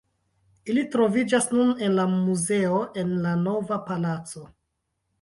Ili 0.73 0.85
troviĝas 0.95 1.45
nun 1.57 1.69
en 1.89 1.95
la 2.01 2.07
muzeo 2.15 2.83
en 3.05 3.15
la 3.29 3.37
Nova 3.47 3.83
Palaco. 3.93 4.47